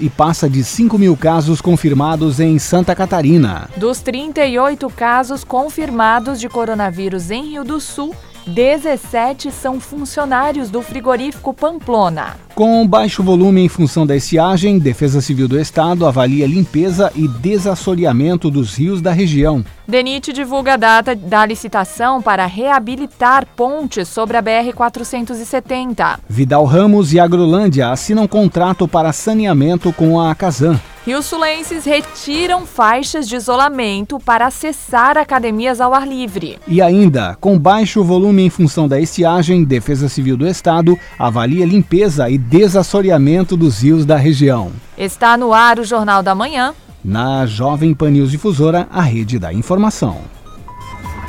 [0.00, 3.68] e passa de 5 mil casos confirmados em Santa Catarina.
[3.76, 8.14] Dos 38 casos confirmados de coronavírus em Rio do Sul,
[8.46, 12.36] 17 são funcionários do frigorífico Pamplona.
[12.54, 18.52] Com baixo volume em função da estiagem, Defesa Civil do Estado avalia limpeza e desassoreamento
[18.52, 19.64] dos rios da região.
[19.86, 26.20] DENIT divulga a data da licitação para reabilitar pontes sobre a BR-470.
[26.26, 30.80] Vidal Ramos e Agrolândia assinam contrato para saneamento com a Casan.
[31.04, 36.58] Rio-Sulenses retiram faixas de isolamento para acessar academias ao ar livre.
[36.66, 42.30] E ainda, com baixo volume em função da estiagem, Defesa Civil do Estado avalia limpeza
[42.30, 44.72] e desassoreamento dos rios da região.
[44.96, 46.74] Está no ar o Jornal da Manhã.
[47.04, 50.22] Na Jovem Pan News Difusora, a rede da informação.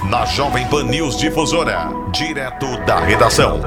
[0.09, 3.59] Na Jovem Pan News Difusora, direto da redação.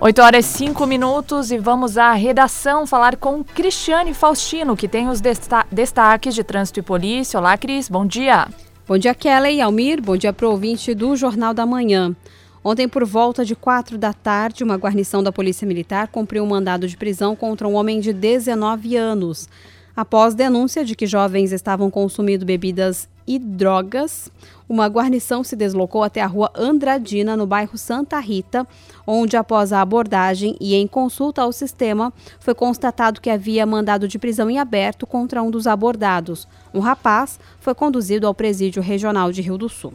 [0.00, 5.08] 8 horas e 5 minutos e vamos à redação falar com Cristiane Faustino, que tem
[5.08, 7.38] os desta destaques de trânsito e polícia.
[7.38, 8.48] Olá, Cris, bom dia.
[8.88, 10.02] Bom dia, Kelly e Almir.
[10.02, 12.16] Bom dia para o ouvinte do Jornal da Manhã.
[12.64, 16.86] Ontem, por volta de quatro da tarde, uma guarnição da Polícia Militar cumpriu um mandado
[16.86, 19.48] de prisão contra um homem de 19 anos.
[19.96, 24.30] Após denúncia de que jovens estavam consumindo bebidas e drogas,
[24.68, 28.66] uma guarnição se deslocou até a rua Andradina, no bairro Santa Rita,
[29.06, 34.18] onde, após a abordagem e em consulta ao sistema, foi constatado que havia mandado de
[34.18, 36.46] prisão em aberto contra um dos abordados.
[36.72, 39.94] Um rapaz foi conduzido ao presídio regional de Rio do Sul.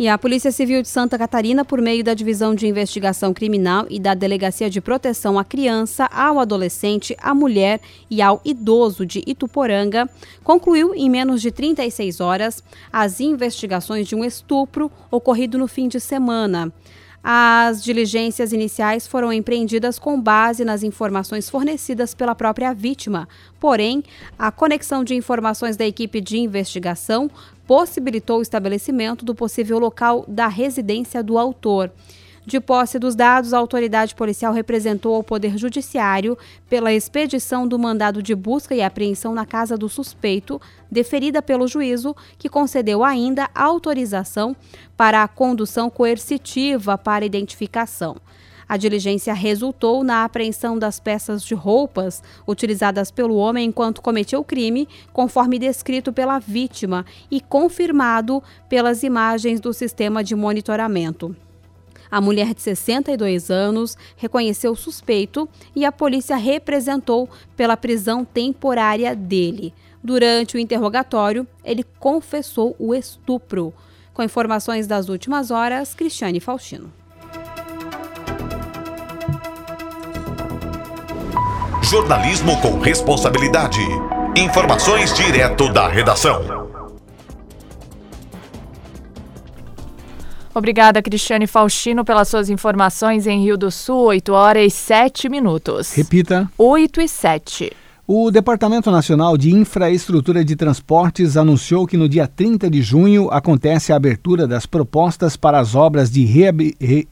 [0.00, 4.00] E a Polícia Civil de Santa Catarina, por meio da Divisão de Investigação Criminal e
[4.00, 10.08] da Delegacia de Proteção à Criança, ao Adolescente, à Mulher e ao Idoso de Ituporanga,
[10.42, 16.00] concluiu em menos de 36 horas as investigações de um estupro ocorrido no fim de
[16.00, 16.72] semana.
[17.22, 23.28] As diligências iniciais foram empreendidas com base nas informações fornecidas pela própria vítima.
[23.58, 24.02] Porém,
[24.38, 27.30] a conexão de informações da equipe de investigação
[27.70, 31.92] possibilitou o estabelecimento do possível local da residência do autor.
[32.44, 36.36] De posse dos dados, a autoridade policial representou ao Poder Judiciário
[36.68, 40.60] pela expedição do mandado de busca e apreensão na casa do suspeito,
[40.90, 44.56] deferida pelo juízo, que concedeu ainda autorização
[44.96, 48.16] para a condução coercitiva para identificação.
[48.70, 54.44] A diligência resultou na apreensão das peças de roupas utilizadas pelo homem enquanto cometeu o
[54.44, 61.34] crime, conforme descrito pela vítima e confirmado pelas imagens do sistema de monitoramento.
[62.08, 69.16] A mulher de 62 anos reconheceu o suspeito e a polícia representou pela prisão temporária
[69.16, 69.74] dele.
[70.00, 73.74] Durante o interrogatório, ele confessou o estupro.
[74.14, 76.99] Com informações das últimas horas, Cristiane Faustino.
[81.90, 83.80] Jornalismo com responsabilidade.
[84.36, 86.40] Informações direto da redação.
[90.54, 95.92] Obrigada, Cristiane Faustino, pelas suas informações em Rio do Sul, 8 horas e 7 minutos.
[95.92, 96.48] Repita.
[96.56, 97.72] 8 e 7.
[98.12, 103.92] O Departamento Nacional de Infraestrutura de Transportes anunciou que no dia 30 de junho acontece
[103.92, 106.24] a abertura das propostas para as obras de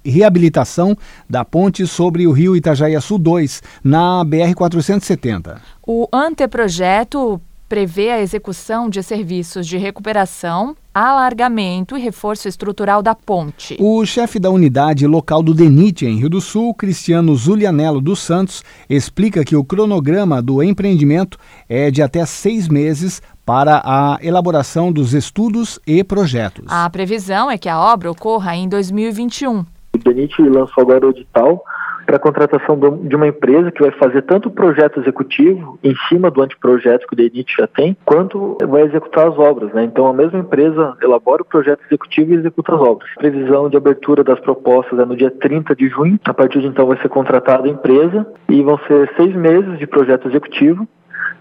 [0.05, 0.99] reabilitação
[1.31, 5.61] da ponte sobre o rio Itajaiaçu 2, na BR-470.
[5.87, 13.77] O anteprojeto prevê a execução de serviços de recuperação, alargamento e reforço estrutural da ponte.
[13.79, 18.65] O chefe da unidade local do DENIT em Rio do Sul, Cristiano Zulianello dos Santos,
[18.91, 21.39] explica que o cronograma do empreendimento
[21.69, 26.67] é de até seis meses para a elaboração dos estudos e projetos.
[26.69, 29.65] A previsão é que a obra ocorra em 2021.
[29.95, 31.63] O DENIT lançou agora o edital
[32.09, 36.31] para a contratação de uma empresa que vai fazer tanto o projeto executivo em cima
[36.31, 39.71] do anteprojeto que o DENIT já tem, quanto vai executar as obras.
[39.75, 39.85] Né?
[39.85, 43.11] Então a mesma empresa elabora o projeto executivo e executa as obras.
[43.15, 46.19] A previsão de abertura das propostas é no dia 30 de junho.
[46.25, 49.87] A partir de então vai ser contratada a empresa e vão ser seis meses de
[49.87, 50.89] projeto executivo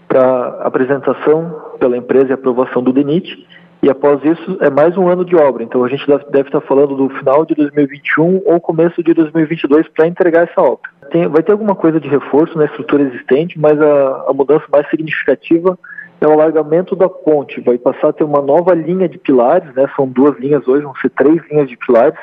[0.06, 3.42] para apresentação pela empresa e aprovação do DENIT
[3.82, 5.62] e após isso é mais um ano de obra.
[5.62, 10.06] Então a gente deve estar falando do final de 2021 ou começo de 2022 para
[10.06, 10.90] entregar essa obra.
[11.10, 14.88] Tem, vai ter alguma coisa de reforço na estrutura existente, mas a, a mudança mais
[14.90, 15.78] significativa
[16.20, 17.60] é o alargamento da ponte.
[17.60, 19.88] Vai passar a ter uma nova linha de pilares, né?
[19.94, 22.18] são duas linhas hoje, vão ser três linhas de pilares.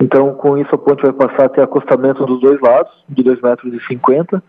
[0.00, 3.42] Então, com isso, a ponte vai passar a ter acostamento dos dois lados, de 2,50
[3.42, 3.74] metros.
[3.74, 4.42] E 50.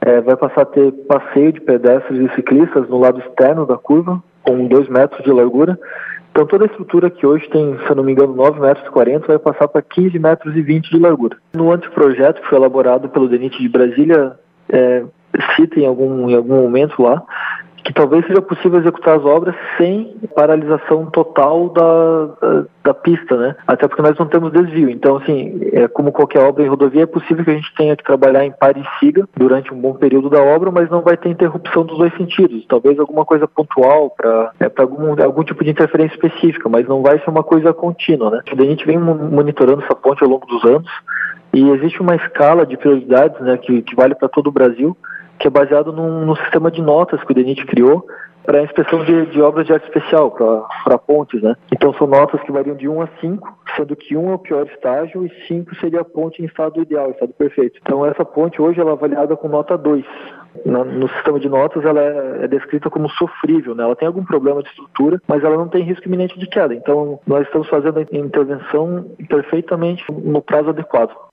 [0.00, 4.22] É, vai passar a ter passeio de pedestres e ciclistas no lado externo da curva,
[4.46, 5.78] com 2 metros de largura.
[6.30, 8.90] Então toda a estrutura que hoje tem, se eu não me engano, 9 metros e
[8.90, 11.36] 40 vai passar para 15 metros e 20 de largura.
[11.54, 14.38] No anteprojeto que foi elaborado pelo DENIT de Brasília,
[14.68, 15.02] é,
[15.56, 17.22] cita em algum, em algum momento lá
[17.86, 23.54] que talvez seja possível executar as obras sem paralisação total da, da, da, pista, né?
[23.64, 24.90] Até porque nós não temos desvio.
[24.90, 28.02] Então, assim, é, como qualquer obra em rodovia, é possível que a gente tenha que
[28.02, 31.28] trabalhar em pare e siga durante um bom período da obra, mas não vai ter
[31.28, 32.66] interrupção dos dois sentidos.
[32.66, 37.20] Talvez alguma coisa pontual para é, algum, algum tipo de interferência específica, mas não vai
[37.20, 38.40] ser uma coisa contínua, né?
[38.50, 40.90] A gente vem monitorando essa ponte ao longo dos anos
[41.54, 44.96] e existe uma escala de prioridades, né, que, que vale para todo o Brasil
[45.38, 48.06] que é baseado num, num sistema de notas que o DENIT criou
[48.46, 51.56] para inspeção de, de, obras de arte especial, para pontes, né?
[51.72, 54.66] Então são notas que variam de 1 a 5, sendo que 1 é o pior
[54.66, 57.80] estágio e 5 seria a ponte em estado ideal, estado perfeito.
[57.82, 60.04] Então essa ponte hoje ela é avaliada com nota 2.
[60.64, 63.82] no sistema de notas ela é, é, descrita como sofrível, né?
[63.82, 66.72] ela tem algum problema de estrutura, mas ela não tem risco iminente de queda.
[66.72, 71.25] Então nós estamos fazendo a intervenção perfeitamente no prazo adequado.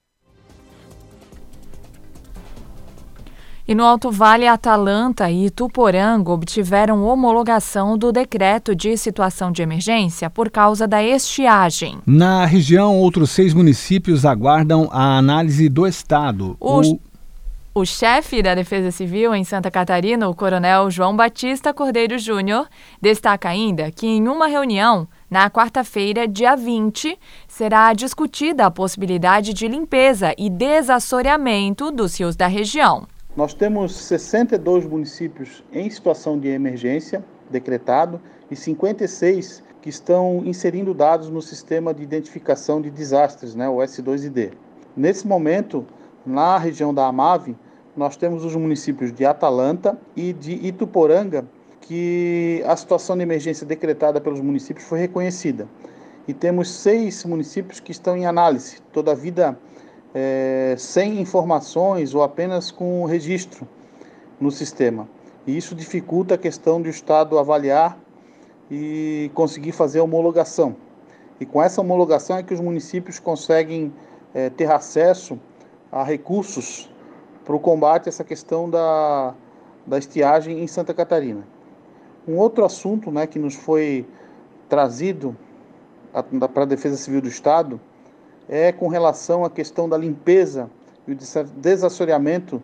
[3.66, 10.30] E no Alto Vale, Atalanta e Ituporanga obtiveram homologação do decreto de situação de emergência
[10.30, 11.98] por causa da estiagem.
[12.06, 16.58] Na região, outros seis municípios aguardam a análise do Estado.
[16.60, 16.82] O...
[16.82, 17.00] o...
[17.76, 22.68] O chefe da Defesa Civil em Santa Catarina, o coronel João Batista Cordeiro Júnior,
[23.02, 27.18] destaca ainda que em uma reunião, na quarta-feira, dia 20,
[27.48, 33.08] será discutida a possibilidade de limpeza e desassoreamento dos rios da região.
[33.36, 38.22] Nós temos 62 municípios em situação de emergência decretado
[38.52, 44.52] e 56 que estão inserindo dados no sistema de identificação de desastres, né, o S2ID.
[44.96, 45.84] Nesse momento,
[46.24, 47.58] na região da Amave,
[47.98, 51.44] nós temos os municípios de Atalanta e de Ituporanga,
[51.82, 55.68] que a situação de emergência decretada pelos municípios foi reconhecida.
[56.28, 59.58] E temos seis municípios que estão em análise, toda a vida
[60.14, 63.68] é, sem informações ou apenas com registro
[64.40, 65.08] no sistema.
[65.46, 67.98] E isso dificulta a questão do Estado avaliar
[68.70, 70.76] e conseguir fazer a homologação.
[71.40, 73.94] E com essa homologação é que os municípios conseguem
[74.34, 75.40] é, ter acesso
[75.92, 76.90] a recursos
[77.44, 79.34] para o combate a essa questão da,
[79.86, 81.46] da estiagem em Santa Catarina.
[82.28, 84.08] Um outro assunto né, que nos foi
[84.70, 85.36] trazido
[86.54, 87.80] para a Defesa Civil do Estado
[88.48, 90.70] é com relação à questão da limpeza
[91.08, 91.18] e o
[91.58, 92.62] desassoreamento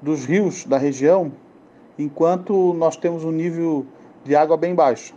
[0.00, 1.32] dos rios da região,
[1.98, 3.86] enquanto nós temos um nível
[4.24, 5.14] de água bem baixo.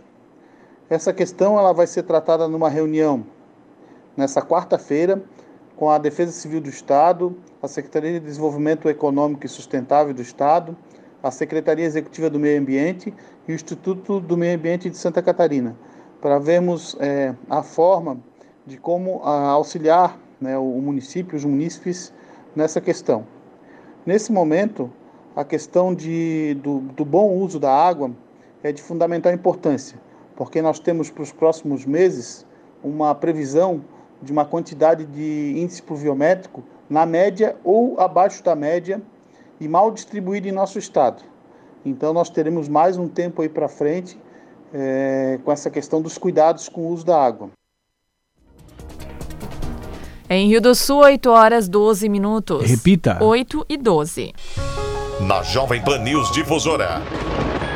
[0.88, 3.24] Essa questão ela vai ser tratada numa reunião
[4.16, 5.22] nessa quarta-feira
[5.76, 10.76] com a Defesa Civil do Estado, a Secretaria de Desenvolvimento Econômico e Sustentável do Estado,
[11.22, 13.12] a Secretaria Executiva do Meio Ambiente
[13.46, 15.76] e o Instituto do Meio Ambiente de Santa Catarina,
[16.20, 18.18] para vermos é, a forma
[18.66, 22.12] de como ah, auxiliar né, o município, os munícipes
[22.54, 23.26] nessa questão.
[24.04, 24.90] Nesse momento,
[25.34, 28.10] a questão de, do, do bom uso da água
[28.62, 29.98] é de fundamental importância,
[30.34, 32.46] porque nós temos para os próximos meses
[32.82, 33.82] uma previsão
[34.22, 39.00] de uma quantidade de índice pluviométrico na média ou abaixo da média
[39.60, 41.22] e mal distribuído em nosso estado.
[41.84, 44.18] Então nós teremos mais um tempo aí para frente
[44.72, 47.50] é, com essa questão dos cuidados com o uso da água.
[50.28, 52.68] Em Rio do Sul, 8 horas 12 minutos.
[52.68, 53.18] Repita.
[53.22, 54.34] 8 e 12.
[55.20, 57.00] Na Jovem Pan News Difusora.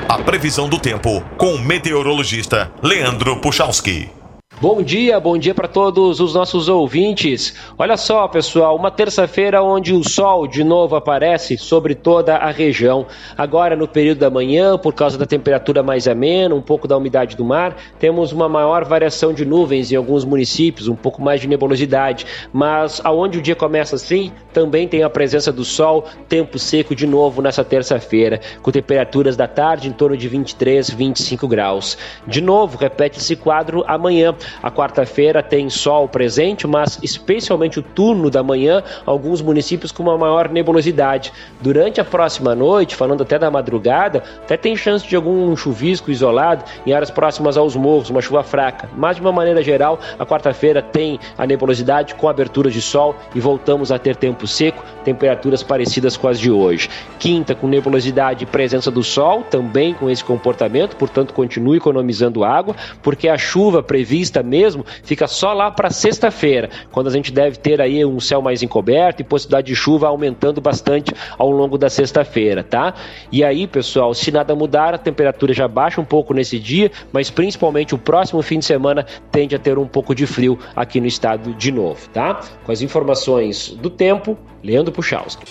[0.09, 4.11] A previsão do tempo com o meteorologista Leandro Puchalski.
[4.61, 7.55] Bom dia, bom dia para todos os nossos ouvintes.
[7.79, 13.07] Olha só, pessoal, uma terça-feira onde o sol de novo aparece sobre toda a região.
[13.39, 17.39] Agora, no período da manhã, por causa da temperatura mais amena, um pouco da umidade
[17.39, 21.49] do mar, temos uma maior variação de nuvens em alguns municípios, um pouco mais de
[21.49, 22.27] nebulosidade.
[22.53, 27.07] Mas aonde o dia começa assim, também tem a presença do sol, tempo seco de
[27.07, 31.97] novo nessa terça-feira, com temperaturas da tarde em torno de 23, 25 graus.
[32.27, 34.35] De novo, repete esse quadro amanhã.
[34.63, 40.17] A quarta-feira tem sol presente, mas especialmente o turno da manhã, alguns municípios com uma
[40.17, 41.33] maior nebulosidade.
[41.61, 46.65] Durante a próxima noite, falando até da madrugada, até tem chance de algum chuvisco isolado
[46.87, 48.89] em áreas próximas aos morros, uma chuva fraca.
[48.97, 53.41] Mas de uma maneira geral, a quarta-feira tem a nebulosidade com abertura de sol e
[53.41, 56.89] voltamos a ter tempo seco, temperaturas parecidas com as de hoje.
[57.19, 62.75] Quinta com nebulosidade e presença do sol, também com esse comportamento, portanto continue economizando água,
[63.03, 67.81] porque a chuva prevista mesmo fica só lá para sexta-feira, quando a gente deve ter
[67.81, 72.63] aí um céu mais encoberto e possibilidade de chuva aumentando bastante ao longo da sexta-feira,
[72.63, 72.95] tá?
[73.31, 77.31] E aí, pessoal, se nada mudar, a temperatura já baixa um pouco nesse dia, mas
[77.31, 81.07] principalmente o próximo fim de semana tende a ter um pouco de frio aqui no
[81.07, 82.41] estado de novo, tá?
[82.65, 85.45] Com as informações do tempo, Leandro Puchalski.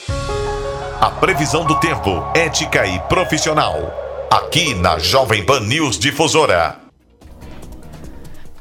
[0.99, 3.93] A previsão do tempo, ética e profissional.
[4.29, 6.88] Aqui na Jovem Pan News Difusora.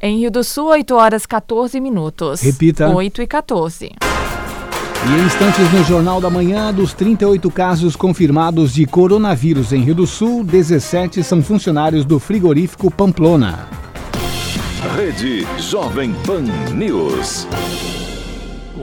[0.01, 2.41] Em Rio do Sul, 8 horas 14 minutos.
[2.41, 2.89] Repita.
[2.89, 3.87] 8 e 14.
[5.07, 9.95] E em instantes no Jornal da Manhã, dos 38 casos confirmados de coronavírus em Rio
[9.95, 13.69] do Sul, 17 são funcionários do frigorífico Pamplona.
[14.97, 16.43] Rede Jovem Pan
[16.75, 17.47] News.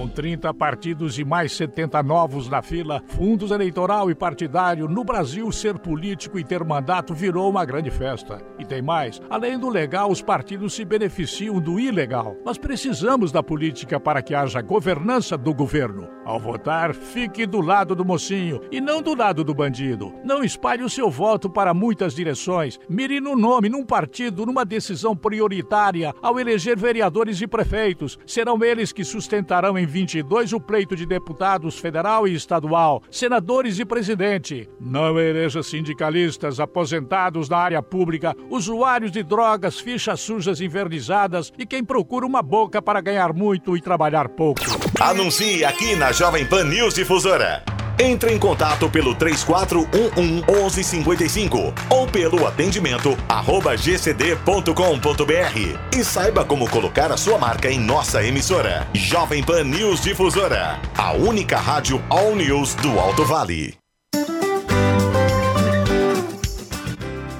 [0.05, 5.51] Com 30 partidos e mais 70 novos na fila, fundos eleitoral e partidário, no Brasil
[5.51, 8.39] ser político e ter mandato virou uma grande festa.
[8.59, 12.35] E tem mais: além do legal, os partidos se beneficiam do ilegal.
[12.45, 16.07] Mas precisamos da política para que haja governança do governo.
[16.23, 20.13] Ao votar, fique do lado do mocinho e não do lado do bandido.
[20.23, 22.79] Não espalhe o seu voto para muitas direções.
[22.87, 28.19] Mire no nome, num partido, numa decisão prioritária ao eleger vereadores e prefeitos.
[28.25, 33.85] Serão eles que sustentarão em 22 o pleito de deputados federal e estadual, senadores e
[33.85, 34.69] presidente.
[34.77, 41.81] Não eleja sindicalistas, aposentados na área pública, usuários de drogas, fichas sujas invernizadas e quem
[41.81, 44.59] procura uma boca para ganhar muito e trabalhar pouco.
[44.99, 47.63] Anuncie aqui na Jovem Pan News Difusora.
[47.97, 57.11] Entre em contato pelo 3411 1155 ou pelo atendimento arroba gcd.com.br e saiba como colocar
[57.11, 58.87] a sua marca em nossa emissora.
[58.93, 63.75] Jovem Pan News Difusora, a única rádio All News do Alto Vale.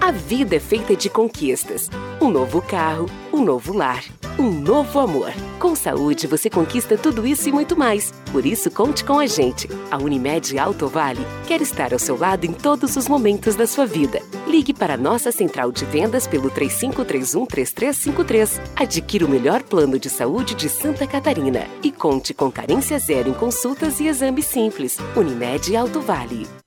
[0.06, 1.90] A vida é feita de conquistas.
[2.22, 4.04] Um novo carro, um novo lar,
[4.38, 5.34] um novo amor.
[5.58, 8.12] Com saúde, você conquista tudo isso e muito mais.
[8.32, 9.68] Por isso, conte com a gente.
[9.90, 13.88] A Unimed Alto Vale quer estar ao seu lado em todos os momentos da sua
[13.88, 14.22] vida.
[14.46, 18.62] Ligue para nossa central de vendas pelo 3531-3353.
[18.76, 21.66] Adquira o melhor plano de saúde de Santa Catarina.
[21.82, 25.00] E conte com carência zero em consultas e exames simples.
[25.16, 26.65] Unimed Alto Vale.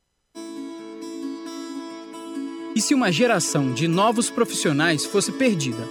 [2.78, 5.84] E se uma geração de novos profissionais fosse perdida?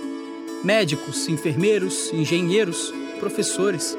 [0.63, 3.97] Médicos, enfermeiros, engenheiros, professores.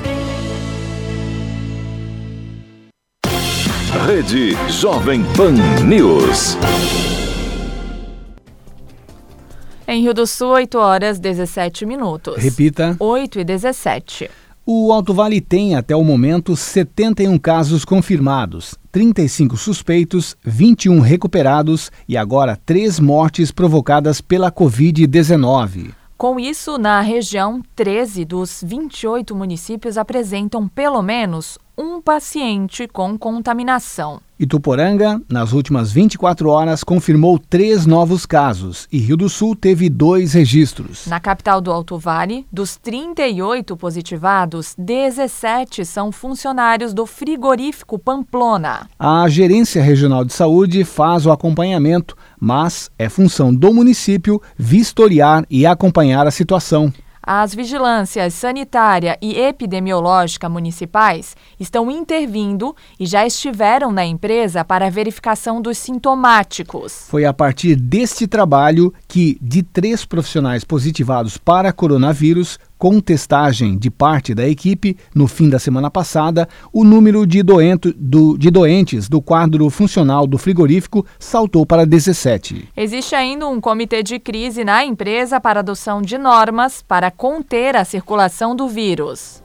[4.09, 5.53] Rede Jovem Pan
[5.87, 6.57] News.
[9.87, 12.43] Em Rio do Sul, 8 horas 17 minutos.
[12.43, 12.97] Repita.
[12.99, 14.31] 8 e 17.
[14.65, 22.17] O Alto Vale tem, até o momento, 71 casos confirmados, 35 suspeitos, 21 recuperados e
[22.17, 25.91] agora três mortes provocadas pela Covid-19.
[26.17, 34.21] Com isso, na região, 13 dos 28 municípios apresentam pelo menos um paciente com contaminação.
[34.37, 40.33] Ituporanga, nas últimas 24 horas, confirmou três novos casos e Rio do Sul teve dois
[40.33, 41.07] registros.
[41.07, 48.89] Na capital do Alto Vale, dos 38 positivados, 17 são funcionários do frigorífico Pamplona.
[48.99, 55.65] A Gerência Regional de Saúde faz o acompanhamento, mas é função do município vistoriar e
[55.65, 56.93] acompanhar a situação.
[57.31, 64.91] As vigilâncias sanitária e epidemiológica municipais estão intervindo e já estiveram na empresa para a
[64.91, 67.05] verificação dos sintomáticos.
[67.07, 73.91] Foi a partir deste trabalho que, de três profissionais positivados para coronavírus, com testagem de
[73.91, 79.09] parte da equipe, no fim da semana passada, o número de, doento, do, de doentes
[79.09, 82.69] do quadro funcional do frigorífico saltou para 17.
[82.77, 87.85] Existe ainda um comitê de crise na empresa para adoção de normas para conter a
[87.85, 89.43] circulação do vírus.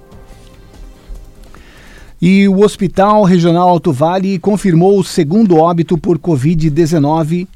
[2.22, 7.48] E o Hospital Regional Alto Vale confirmou o segundo óbito por Covid-19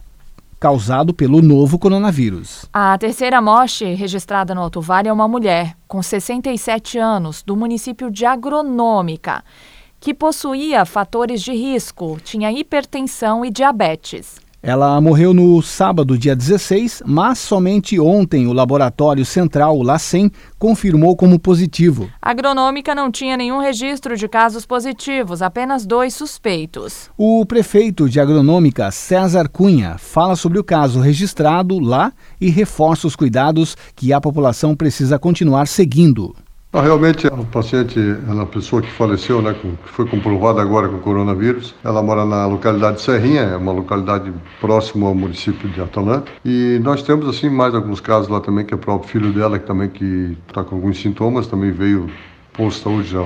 [0.60, 2.66] causado pelo novo coronavírus.
[2.74, 8.10] A terceira morte registrada no Alto Vale é uma mulher com 67 anos, do município
[8.10, 9.44] de Agronômica,
[10.00, 14.47] que possuía fatores de risco, tinha hipertensão e diabetes.
[14.68, 21.16] Ela morreu no sábado, dia 16, mas somente ontem o laboratório central, o LACEN, confirmou
[21.16, 22.10] como positivo.
[22.22, 27.10] A agronômica não tinha nenhum registro de casos positivos, apenas dois suspeitos.
[27.18, 33.16] O prefeito de agronômica, César Cunha, fala sobre o caso registrado lá e reforça os
[33.16, 36.36] cuidados que a população precisa continuar seguindo.
[36.74, 37.98] Realmente, o paciente,
[38.28, 42.98] a pessoa que faleceu, né, que foi comprovada agora com coronavírus, ela mora na localidade
[42.98, 46.30] de Serrinha, é uma localidade próxima ao município de Atalanta.
[46.44, 49.58] E nós temos, assim, mais alguns casos lá também, que é o próprio filho dela,
[49.58, 52.08] que também que está com alguns sintomas, também veio,
[52.54, 53.26] posto saúde já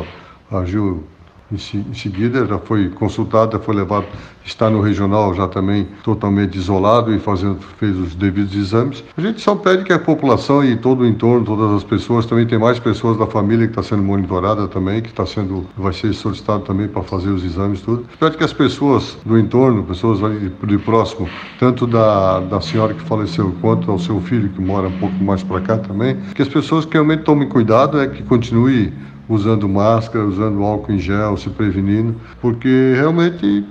[0.52, 1.04] agiu
[1.52, 4.06] em, seguida já foi consultado, foi levado,
[4.46, 9.04] está no regional já também totalmente isolado e fazendo, fez os devidos exames.
[9.16, 12.48] A gente só pede que a população e todo o entorno, todas as pessoas, também
[12.48, 16.14] tem mais pessoas da família que está sendo monitorada também, que está sendo, vai ser
[16.14, 18.06] solicitado também para fazer os exames tudo.
[18.20, 21.28] Pede que as pessoas do entorno, pessoas de, de próximo,
[21.60, 25.44] tanto da, da senhora que faleceu quanto ao seu filho que mora um pouco mais
[25.44, 28.94] para cá também, que as pessoas que realmente tomem cuidado, é que continue
[29.32, 33.66] usando máscara, usando álcool em gel, se prevenindo, porque realmente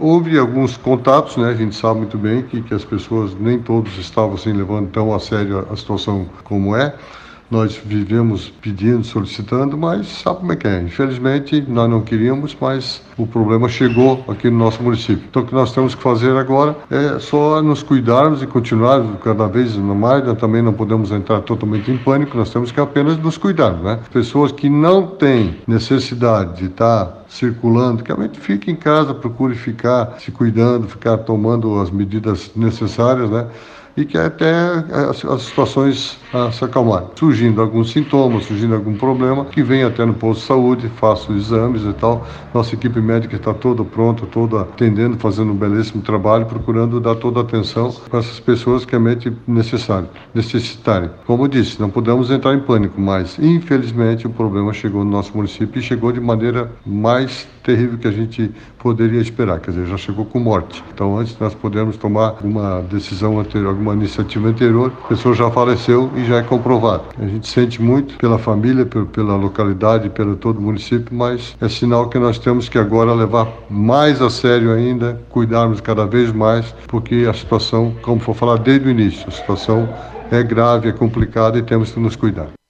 [0.00, 1.50] houve alguns contatos, né?
[1.50, 5.14] A gente sabe muito bem que, que as pessoas nem todos estavam assim levando tão
[5.14, 6.94] a sério a situação como é
[7.52, 10.80] nós vivemos pedindo, solicitando, mas sabe como é que é?
[10.80, 15.22] Infelizmente, nós não queríamos, mas o problema chegou aqui no nosso município.
[15.28, 19.46] Então, o que nós temos que fazer agora é só nos cuidarmos e continuar cada
[19.48, 20.24] vez mais.
[20.24, 23.98] Nós também não podemos entrar totalmente em pânico, nós temos que apenas nos cuidar, né?
[24.10, 30.14] Pessoas que não têm necessidade de estar circulando, que realmente fique em casa, procure ficar
[30.18, 33.46] se cuidando, ficar tomando as medidas necessárias, né?
[33.96, 34.54] E que até
[35.10, 37.08] as, as situações a se acalmarem.
[37.14, 41.46] Surgindo alguns sintomas, surgindo algum problema, que vem até no posto de saúde, faça os
[41.46, 42.26] exames e tal.
[42.54, 47.40] Nossa equipe médica está toda pronta, toda atendendo, fazendo um belíssimo trabalho, procurando dar toda
[47.40, 51.10] a atenção para essas pessoas que realmente necessário, necessitarem.
[51.26, 55.36] Como eu disse, não podemos entrar em pânico, mas infelizmente o problema chegou no nosso
[55.36, 59.96] município e chegou de maneira mais terrível que a gente poderia esperar, quer dizer, já
[59.96, 60.82] chegou com morte.
[60.92, 66.10] Então, antes nós podemos tomar uma decisão anterior, alguma iniciativa anterior, a pessoa já faleceu
[66.16, 67.04] e já é comprovado.
[67.18, 72.08] A gente sente muito pela família, pela localidade, pelo todo o município, mas é sinal
[72.08, 77.26] que nós temos que agora levar mais a sério ainda, cuidarmos cada vez mais, porque
[77.28, 79.88] a situação, como for falar desde o início, a situação
[80.30, 82.61] é grave, é complicada e temos que nos cuidar.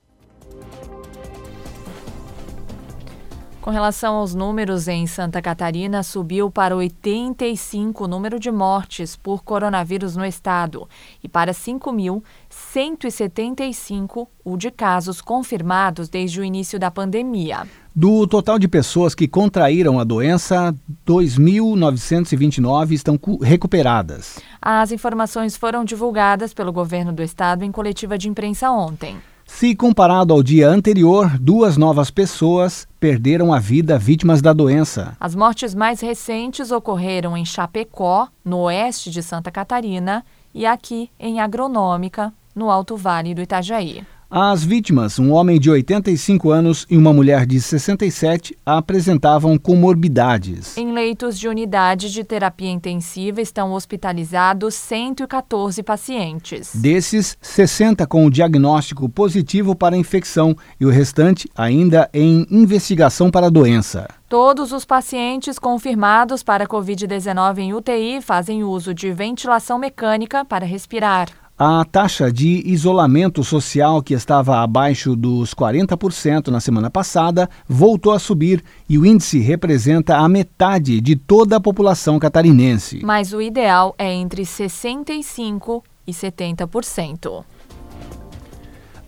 [3.62, 9.44] Com relação aos números, em Santa Catarina subiu para 85 o número de mortes por
[9.44, 10.88] coronavírus no estado
[11.22, 17.68] e para 5.175 o de casos confirmados desde o início da pandemia.
[17.94, 20.74] Do total de pessoas que contraíram a doença,
[21.06, 24.40] 2.929 estão recuperadas.
[24.60, 29.18] As informações foram divulgadas pelo governo do estado em coletiva de imprensa ontem.
[29.44, 35.16] Se comparado ao dia anterior, duas novas pessoas perderam a vida vítimas da doença.
[35.20, 40.24] As mortes mais recentes ocorreram em Chapecó, no oeste de Santa Catarina,
[40.54, 44.04] e aqui em Agronômica, no Alto Vale do Itajaí.
[44.34, 50.74] As vítimas, um homem de 85 anos e uma mulher de 67, apresentavam comorbidades.
[50.78, 56.74] Em leitos de unidade de terapia intensiva estão hospitalizados 114 pacientes.
[56.74, 63.48] Desses, 60 com o diagnóstico positivo para infecção e o restante ainda em investigação para
[63.48, 64.08] a doença.
[64.30, 71.41] Todos os pacientes confirmados para Covid-19 em UTI fazem uso de ventilação mecânica para respirar.
[71.64, 78.18] A taxa de isolamento social, que estava abaixo dos 40% na semana passada, voltou a
[78.18, 83.00] subir e o índice representa a metade de toda a população catarinense.
[83.04, 87.44] Mas o ideal é entre 65% e 70%.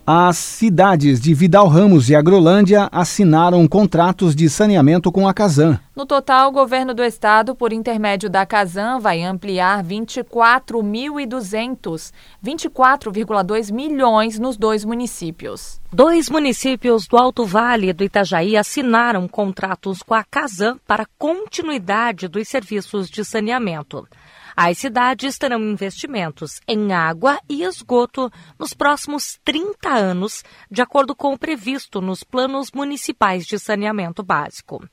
[0.07, 5.79] As cidades de Vidal Ramos e Agrolândia assinaram contratos de saneamento com a Casan.
[5.95, 12.13] No total, o governo do estado, por intermédio da Casan, vai ampliar 24.200,
[12.45, 15.81] 24,2 milhões nos dois municípios.
[15.91, 22.27] Dois municípios do Alto Vale e do Itajaí assinaram contratos com a Casan para continuidade
[22.27, 24.07] dos serviços de saneamento.
[24.55, 31.33] As cidades terão investimentos em água e esgoto nos próximos 30 anos, de acordo com
[31.33, 34.87] o previsto nos planos municipais de saneamento básico.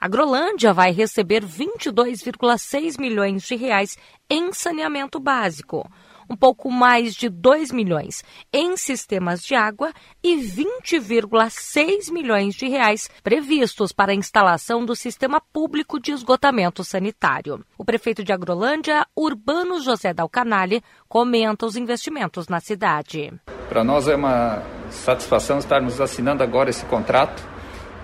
[0.00, 3.96] A Grolândia vai receber 22,6 milhões de reais
[4.28, 5.88] em saneamento básico
[6.28, 13.08] um pouco mais de 2 milhões em sistemas de água e 20,6 milhões de reais
[13.22, 17.64] previstos para a instalação do sistema público de esgotamento sanitário.
[17.78, 23.32] O prefeito de Agrolândia, Urbano José Dalcanale, comenta os investimentos na cidade.
[23.68, 27.42] Para nós é uma satisfação estarmos assinando agora esse contrato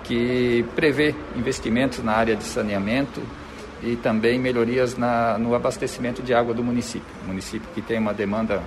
[0.05, 3.23] que prevê investimentos na área de saneamento,
[3.83, 7.09] e também melhorias na, no abastecimento de água do município.
[7.25, 8.63] O município que tem uma demanda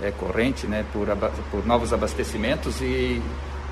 [0.00, 1.06] é, corrente né, por,
[1.50, 3.20] por novos abastecimentos e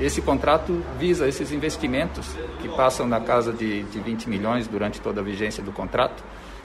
[0.01, 5.21] esse contrato visa esses investimentos que passam na casa de, de 20 milhões durante toda
[5.21, 6.23] a vigência do contrato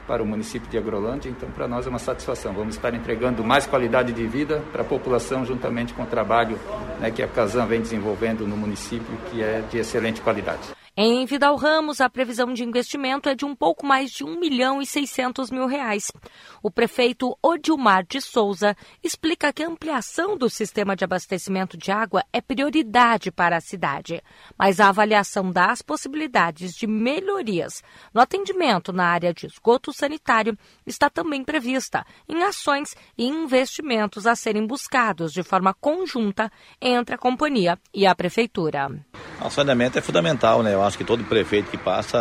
[0.08, 2.54] para o município de Agrolândia, então para nós é uma satisfação.
[2.54, 6.58] Vamos estar entregando mais qualidade de vida para a população, juntamente com o trabalho
[7.00, 10.77] né, que a Casan vem desenvolvendo no município, que é de excelente qualidade.
[11.00, 14.82] Em Vidal Ramos, a previsão de investimento é de um pouco mais de 1 milhão
[14.82, 16.12] e 600 mil reais.
[16.64, 22.24] O prefeito Odilmar de Souza explica que a ampliação do sistema de abastecimento de água
[22.34, 24.24] é prioridade para a cidade,
[24.58, 31.12] mas a avaliação das possibilidades de melhorias no atendimento na área de esgoto sanitário está
[31.12, 37.78] também prevista em ações e investimentos a serem buscados de forma conjunta entre a companhia
[37.94, 38.90] e a prefeitura.
[39.40, 40.76] O saneamento é fundamental, né?
[40.88, 42.18] Acho que todo prefeito que passa,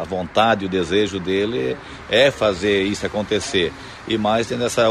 [0.00, 1.76] a vontade, o desejo dele
[2.10, 3.72] é fazer isso acontecer.
[4.06, 4.84] E mais tendo essa,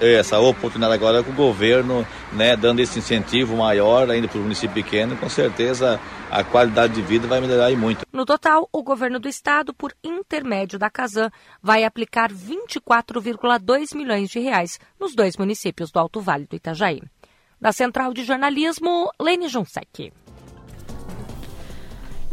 [0.00, 4.74] essa oportunidade agora com o governo, né, dando esse incentivo maior ainda para o município
[4.74, 8.06] pequeno, com certeza a qualidade de vida vai melhorar muito.
[8.12, 11.30] No total, o governo do estado, por intermédio da Casan,
[11.60, 17.02] vai aplicar 24,2 milhões de reais nos dois municípios do Alto Vale do Itajaí.
[17.60, 20.12] Da Central de Jornalismo, Lene Junsec.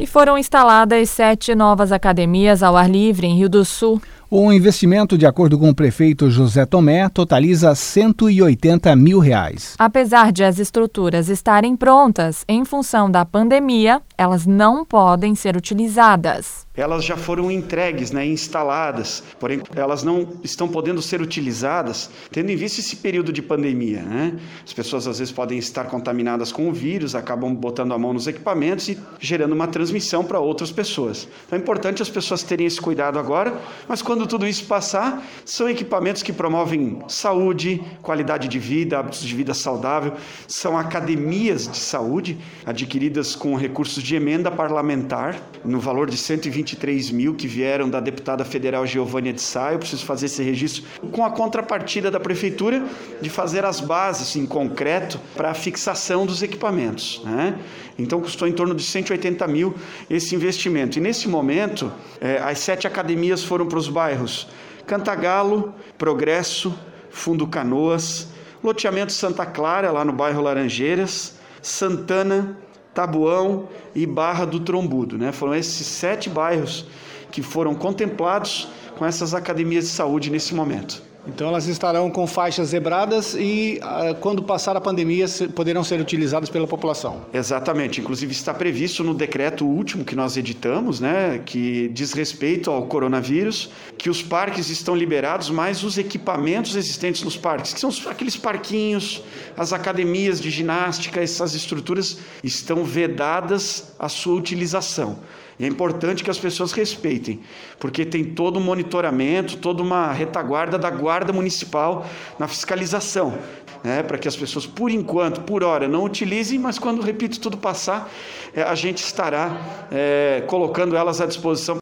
[0.00, 4.00] E foram instaladas sete novas academias ao ar livre em Rio do Sul.
[4.30, 9.74] O investimento, de acordo com o prefeito José Tomé, totaliza 180 mil reais.
[9.76, 16.67] Apesar de as estruturas estarem prontas, em função da pandemia, elas não podem ser utilizadas
[16.78, 22.56] elas já foram entregues, né, instaladas, porém elas não estão podendo ser utilizadas, tendo em
[22.56, 24.02] vista esse período de pandemia.
[24.02, 24.38] Né?
[24.64, 28.28] As pessoas às vezes podem estar contaminadas com o vírus, acabam botando a mão nos
[28.28, 31.26] equipamentos e gerando uma transmissão para outras pessoas.
[31.46, 35.68] Então é importante as pessoas terem esse cuidado agora, mas quando tudo isso passar, são
[35.68, 40.12] equipamentos que promovem saúde, qualidade de vida, hábitos de vida saudável,
[40.46, 47.10] são academias de saúde adquiridas com recursos de emenda parlamentar no valor de 120 23
[47.10, 49.72] mil que vieram da deputada federal Giovânia de Sá.
[49.72, 52.84] Eu preciso fazer esse registro com a contrapartida da prefeitura
[53.22, 57.22] de fazer as bases em concreto para a fixação dos equipamentos.
[57.24, 57.58] Né?
[57.98, 59.74] Então custou em torno de 180 mil
[60.10, 60.98] esse investimento.
[60.98, 64.48] E nesse momento, é, as sete academias foram para os bairros
[64.86, 66.74] Cantagalo, Progresso,
[67.10, 68.28] Fundo Canoas,
[68.62, 72.58] Loteamento Santa Clara, lá no bairro Laranjeiras, Santana,
[72.98, 75.16] Tabuão e Barra do Trombudo.
[75.16, 75.30] Né?
[75.30, 76.84] Foram esses sete bairros
[77.30, 81.00] que foram contemplados com essas academias de saúde nesse momento.
[81.26, 86.48] Então elas estarão com faixas zebradas e ah, quando passar a pandemia poderão ser utilizadas
[86.48, 87.22] pela população.
[87.32, 92.86] Exatamente, inclusive está previsto no decreto último que nós editamos, né, que diz respeito ao
[92.86, 98.36] coronavírus, que os parques estão liberados, mas os equipamentos existentes nos parques, que são aqueles
[98.36, 99.22] parquinhos,
[99.56, 105.18] as academias de ginástica, essas estruturas estão vedadas a sua utilização.
[105.58, 107.40] E é importante que as pessoas respeitem,
[107.80, 112.06] porque tem todo um monitoramento, toda uma retaguarda da Guarda Municipal
[112.38, 113.36] na fiscalização,
[113.82, 117.56] né, para que as pessoas, por enquanto, por hora, não utilizem, mas quando, repito, tudo
[117.56, 118.08] passar,
[118.54, 121.78] é, a gente estará é, colocando elas à disposição.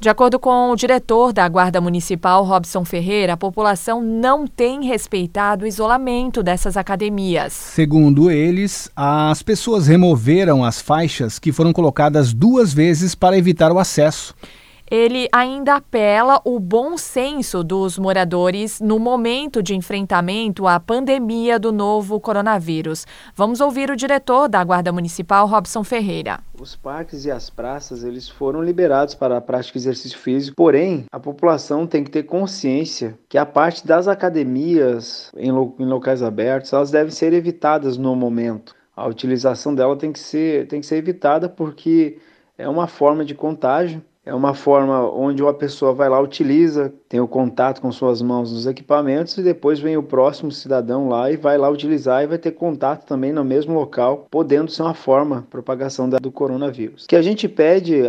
[0.00, 5.64] De acordo com o diretor da Guarda Municipal, Robson Ferreira, a população não tem respeitado
[5.64, 7.52] o isolamento dessas academias.
[7.52, 13.78] Segundo eles, as pessoas removeram as faixas que foram colocadas duas vezes para evitar o
[13.80, 14.36] acesso
[14.90, 21.72] ele ainda apela o bom senso dos moradores no momento de enfrentamento à pandemia do
[21.72, 23.06] novo coronavírus.
[23.34, 26.40] Vamos ouvir o diretor da Guarda Municipal, Robson Ferreira.
[26.58, 31.04] Os parques e as praças eles foram liberados para a prática de exercício físico, porém
[31.12, 36.22] a população tem que ter consciência que a parte das academias em, lo em locais
[36.22, 38.74] abertos elas devem ser evitadas no momento.
[38.96, 42.18] A utilização dela tem que ser, tem que ser evitada porque
[42.56, 47.18] é uma forma de contágio é uma forma onde uma pessoa vai lá, utiliza, tem
[47.18, 51.36] o contato com suas mãos nos equipamentos e depois vem o próximo cidadão lá e
[51.38, 55.40] vai lá utilizar e vai ter contato também no mesmo local, podendo ser uma forma
[55.40, 57.06] de propagação do coronavírus.
[57.06, 58.02] O que a gente pede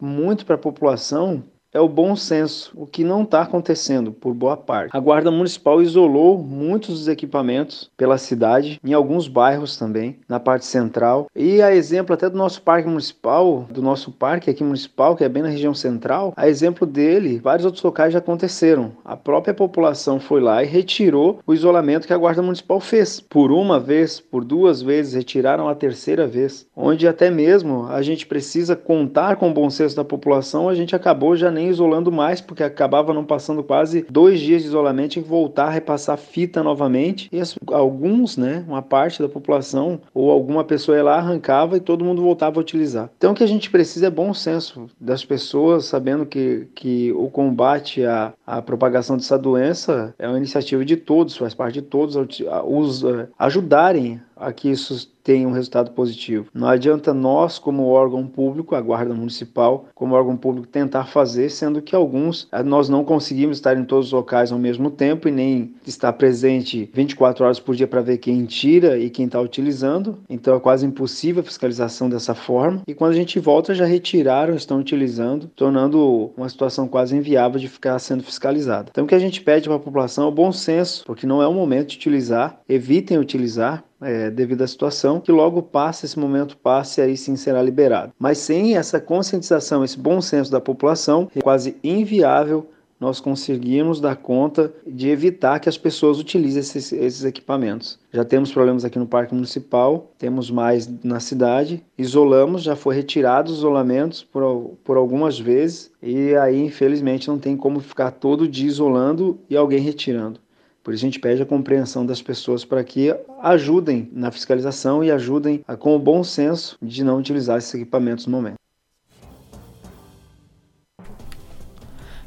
[0.00, 4.56] muito para a população é o bom senso, o que não está acontecendo por boa
[4.56, 4.94] parte.
[4.94, 10.66] A Guarda Municipal isolou muitos dos equipamentos pela cidade, em alguns bairros também, na parte
[10.66, 11.28] central.
[11.34, 15.28] E a exemplo até do nosso parque municipal, do nosso parque aqui municipal, que é
[15.28, 18.92] bem na região central, a exemplo dele, vários outros locais já aconteceram.
[19.04, 23.20] A própria população foi lá e retirou o isolamento que a Guarda Municipal fez.
[23.20, 28.26] Por uma vez, por duas vezes, retiraram a terceira vez, onde até mesmo a gente
[28.26, 32.10] precisa contar com o bom senso da população, a gente acabou já nem nem isolando
[32.10, 36.62] mais, porque acabava não passando quase dois dias de isolamento, que voltar a repassar fita
[36.62, 37.28] novamente.
[37.32, 37.40] E
[37.72, 42.22] alguns, né, uma parte da população ou alguma pessoa ia lá, arrancava e todo mundo
[42.22, 43.10] voltava a utilizar.
[43.16, 47.28] Então o que a gente precisa é bom senso das pessoas, sabendo que, que o
[47.28, 52.16] combate à, à propagação dessa doença é uma iniciativa de todos, faz parte de todos,
[52.16, 53.04] os,
[53.38, 56.48] ajudarem a que isso tenha um resultado positivo.
[56.52, 61.80] Não adianta nós, como órgão público, a Guarda Municipal, como órgão público, tentar fazer, sendo
[61.80, 65.30] que alguns eh, nós não conseguimos estar em todos os locais ao mesmo tempo e
[65.30, 70.18] nem estar presente 24 horas por dia para ver quem tira e quem está utilizando.
[70.28, 72.82] Então é quase impossível a fiscalização dessa forma.
[72.86, 77.68] E quando a gente volta, já retiraram, estão utilizando, tornando uma situação quase inviável de
[77.68, 78.88] ficar sendo fiscalizada.
[78.90, 81.40] Então o que a gente pede para a população é o bom senso, porque não
[81.40, 86.18] é o momento de utilizar, evitem utilizar, é, devido à situação, que logo passe, esse
[86.18, 88.12] momento passe e aí sim será liberado.
[88.18, 92.66] Mas sem essa conscientização, esse bom senso da população, é quase inviável
[93.02, 97.98] nós conseguirmos dar conta de evitar que as pessoas utilizem esses, esses, equipamentos.
[98.12, 103.50] Já temos problemas aqui no Parque Municipal, temos mais na cidade, isolamos, já foi retirado
[103.50, 108.68] os isolamentos por, por algumas vezes, e aí infelizmente não tem como ficar todo dia
[108.68, 110.38] isolando e alguém retirando.
[110.82, 115.10] Por isso a gente pede a compreensão das pessoas para que ajudem na fiscalização e
[115.10, 118.56] ajudem a, com o bom senso de não utilizar esses equipamentos no momento.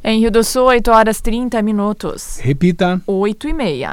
[0.03, 2.37] Em Rio do Sul, 8 horas 30 minutos.
[2.39, 3.01] Repita.
[3.07, 3.91] 8 e meia.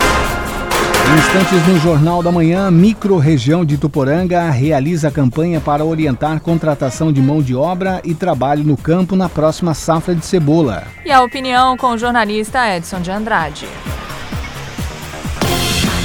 [1.17, 7.43] Instantes no Jornal da Manhã, micro-região de Tuporanga realiza campanha para orientar contratação de mão
[7.43, 10.85] de obra e trabalho no campo na próxima safra de cebola.
[11.05, 13.67] E a opinião com o jornalista Edson de Andrade.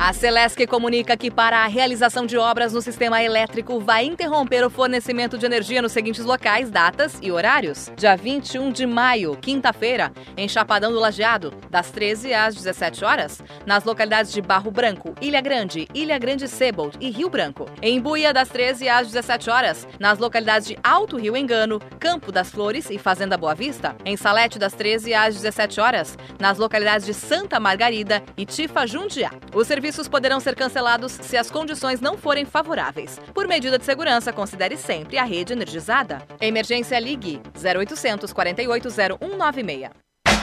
[0.00, 4.70] A Celesc comunica que para a realização de obras no sistema elétrico vai interromper o
[4.70, 7.90] fornecimento de energia nos seguintes locais, datas e horários.
[7.96, 13.82] Dia 21 de maio, quinta-feira, em Chapadão do Lajeado, das 13 às 17 horas, nas
[13.82, 17.66] localidades de Barro Branco, Ilha Grande, Ilha Grande Sebold e Rio Branco.
[17.82, 22.50] Em Buia, das 13 às 17 horas, nas localidades de Alto Rio Engano, Campo das
[22.52, 23.96] Flores e Fazenda Boa Vista.
[24.04, 29.32] Em Salete, das 13 às 17 horas, nas localidades de Santa Margarida e Tifa Jundiá.
[29.52, 33.18] O serviço serviços poderão ser cancelados se as condições não forem favoráveis.
[33.32, 36.20] Por medida de segurança, considere sempre a rede energizada.
[36.40, 40.07] Emergência Ligue 0800 48 0196.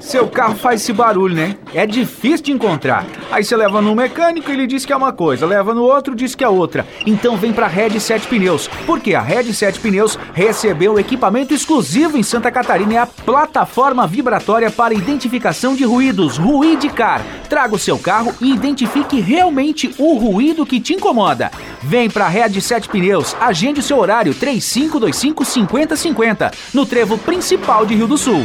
[0.00, 1.56] Seu carro faz esse barulho, né?
[1.74, 3.04] É difícil de encontrar.
[3.30, 6.14] Aí você leva no mecânico e ele diz que é uma coisa, leva no outro
[6.14, 6.86] diz que é outra.
[7.06, 12.22] Então vem pra Red 7 Pneus, porque a Red 7 Pneus recebeu equipamento exclusivo em
[12.22, 17.22] Santa Catarina, é a plataforma vibratória para identificação de ruídos, Ruidicar.
[17.48, 21.50] Traga o seu carro e identifique realmente o ruído que te incomoda.
[21.82, 27.94] Vem pra Red 7 Pneus, agende o seu horário 3525 5050 no trevo principal de
[27.94, 28.44] Rio do Sul.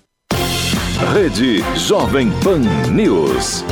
[1.09, 2.59] Rede Jovem Pan
[2.89, 3.65] News.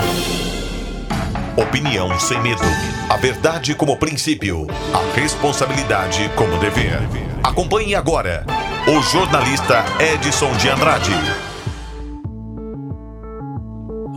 [1.55, 2.63] Opinião sem medo.
[3.07, 4.67] A verdade como princípio.
[4.93, 6.97] A responsabilidade como dever.
[7.41, 8.45] Acompanhe agora
[8.87, 11.11] o jornalista Edson de Andrade.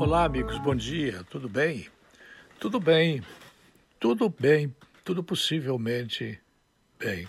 [0.00, 1.22] Olá, amigos, bom dia.
[1.30, 1.86] Tudo bem?
[2.58, 3.22] Tudo bem.
[4.00, 4.74] Tudo bem.
[5.04, 6.40] Tudo possivelmente
[6.98, 7.28] bem.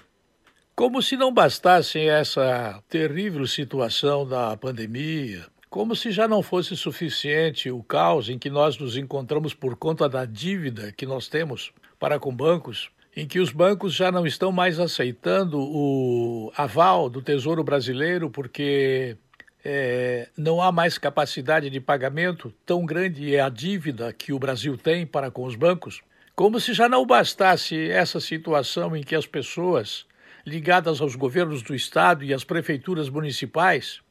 [0.76, 7.72] Como se não bastasse essa terrível situação da pandemia, como se já não fosse suficiente
[7.72, 12.20] o caos em que nós nos encontramos por conta da dívida que nós temos para
[12.20, 17.64] com bancos, em que os bancos já não estão mais aceitando o aval do Tesouro
[17.64, 19.18] Brasileiro porque
[19.66, 24.78] é, não há mais capacidade de pagamento, tão grande é a dívida que o Brasil
[24.78, 26.02] tem para com os bancos.
[26.36, 30.06] Como se já não bastasse essa situação em que as pessoas
[30.46, 34.03] ligadas aos governos do Estado e às prefeituras municipais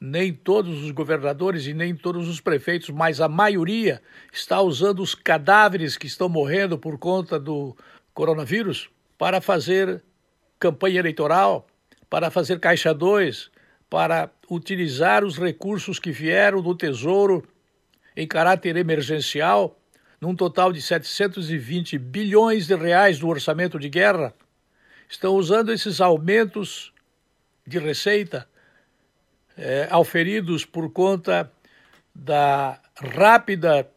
[0.00, 5.14] nem todos os governadores e nem todos os prefeitos, mas a maioria está usando os
[5.14, 7.76] cadáveres que estão morrendo por conta do
[8.12, 10.02] coronavírus para fazer
[10.58, 11.66] campanha eleitoral,
[12.10, 13.50] para fazer caixa 2,
[13.88, 17.46] para utilizar os recursos que vieram do Tesouro
[18.16, 19.78] em caráter emergencial,
[20.20, 24.34] num total de 720 bilhões de reais do orçamento de guerra.
[25.08, 26.92] Estão usando esses aumentos
[27.66, 28.48] de receita
[29.56, 31.50] é, auferidos por conta
[32.14, 33.88] da rápida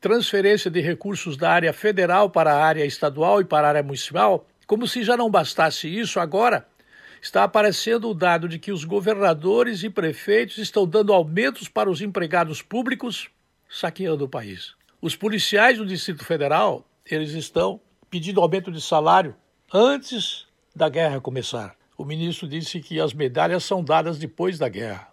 [0.00, 4.46] transferência de recursos da área federal para a área estadual e para a área municipal,
[4.66, 6.66] como se já não bastasse isso, agora
[7.20, 12.00] está aparecendo o dado de que os governadores e prefeitos estão dando aumentos para os
[12.00, 13.28] empregados públicos,
[13.68, 14.74] saqueando o país.
[15.02, 19.36] Os policiais do Distrito Federal, eles estão pedindo aumento de salário
[19.72, 25.12] antes da guerra começar o ministro disse que as medalhas são dadas depois da guerra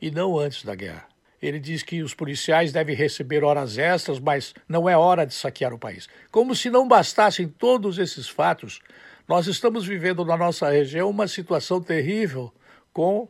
[0.00, 1.08] e não antes da guerra.
[1.42, 5.74] Ele diz que os policiais devem receber horas extras, mas não é hora de saquear
[5.74, 6.08] o país.
[6.30, 8.78] Como se não bastassem todos esses fatos,
[9.26, 12.54] nós estamos vivendo na nossa região uma situação terrível
[12.92, 13.28] com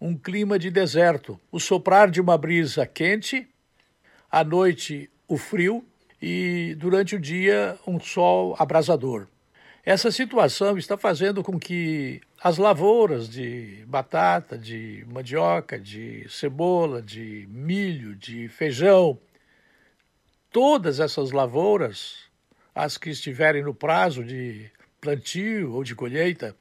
[0.00, 1.38] um clima de deserto.
[1.52, 3.46] O soprar de uma brisa quente,
[4.28, 5.86] à noite o frio
[6.20, 9.28] e durante o dia um sol abrasador.
[9.88, 17.48] Essa situação está fazendo com que as lavouras de batata, de mandioca, de cebola, de
[17.50, 19.18] milho, de feijão,
[20.52, 22.16] todas essas lavouras,
[22.74, 24.70] as que estiverem no prazo de
[25.00, 26.54] plantio ou de colheita,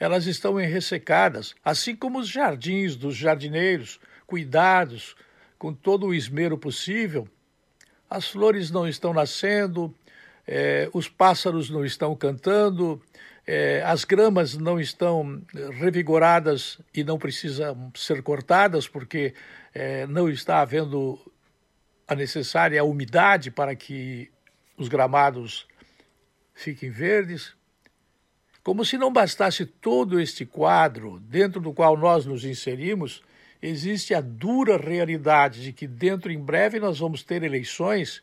[0.00, 5.14] elas estão ressecadas, assim como os jardins dos jardineiros, cuidados
[5.56, 7.28] com todo o esmero possível.
[8.10, 9.94] As flores não estão nascendo,
[10.46, 13.00] é, os pássaros não estão cantando,
[13.46, 19.34] é, as gramas não estão revigoradas e não precisam ser cortadas porque
[19.74, 21.18] é, não está havendo
[22.06, 24.30] a necessária umidade para que
[24.76, 25.66] os gramados
[26.54, 27.54] fiquem verdes.
[28.62, 33.22] Como se não bastasse todo este quadro dentro do qual nós nos inserimos,
[33.60, 38.22] existe a dura realidade de que dentro em breve nós vamos ter eleições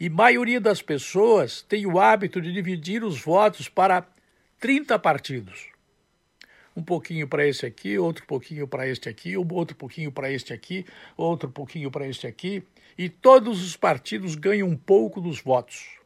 [0.00, 4.06] e maioria das pessoas tem o hábito de dividir os votos para
[4.58, 5.68] 30 partidos.
[6.74, 10.86] Um pouquinho para esse aqui, outro pouquinho para este aqui, outro pouquinho para este aqui,
[11.18, 12.62] outro pouquinho para este aqui,
[12.96, 15.98] e todos os partidos ganham um pouco dos votos.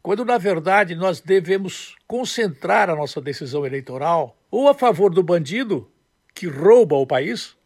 [0.00, 5.90] Quando, na verdade, nós devemos concentrar a nossa decisão eleitoral ou a favor do bandido,
[6.32, 7.56] que rouba o país,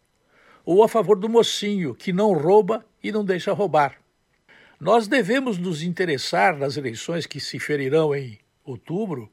[0.65, 4.04] ou a favor do mocinho, que não rouba e não deixa roubar.
[4.85, 9.33] Nós devemos nos interessar nas eleições que se ferirão em outubro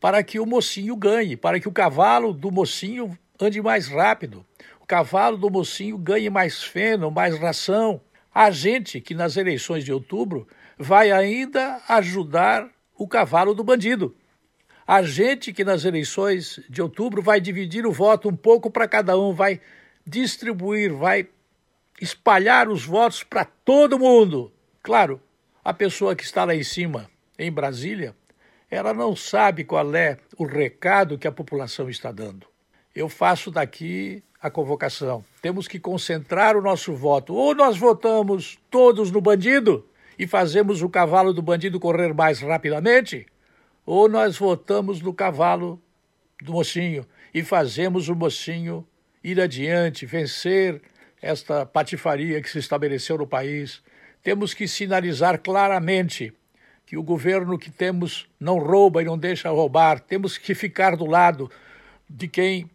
[0.00, 4.46] para que o mocinho ganhe, para que o cavalo do mocinho ande mais rápido,
[4.80, 8.00] o cavalo do mocinho ganhe mais feno, mais ração.
[8.32, 10.46] A gente que nas eleições de outubro
[10.78, 14.14] vai ainda ajudar o cavalo do bandido.
[14.86, 19.18] A gente que nas eleições de outubro vai dividir o voto um pouco para cada
[19.18, 19.60] um, vai
[20.06, 21.28] distribuir, vai
[22.00, 24.52] espalhar os votos para todo mundo.
[24.82, 25.20] Claro,
[25.64, 28.16] a pessoa que está lá em cima, em Brasília,
[28.70, 32.46] ela não sabe qual é o recado que a população está dando.
[32.94, 35.24] eu faço daqui a convocação.
[35.40, 37.32] Temos que concentrar o nosso voto.
[37.32, 39.86] Ou nós votamos todos no bandido
[40.18, 43.26] e fazemos o cavalo do bandido correr mais rapidamente,
[43.86, 45.80] ou nós votamos no cavalo
[46.42, 48.86] do mocinho e fazemos o mocinho
[49.22, 50.82] ir adiante, vencer
[51.20, 53.80] esta patifaria que se estabeleceu no país.
[54.22, 56.32] Temos que sinalizar claramente
[56.86, 59.98] que o governo que temos não rouba e não deixa roubar.
[59.98, 61.50] Temos que ficar do lado
[62.08, 62.70] de quem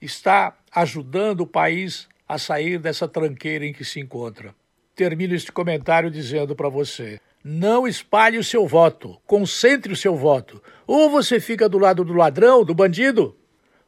[0.00, 4.54] está ajudando o país a sair dessa tranqueira em que se encontra.
[4.96, 10.60] Termino este comentário dizendo para você: não espalhe o seu voto, concentre o seu voto.
[10.86, 13.36] Ou você fica do lado do ladrão, do bandido,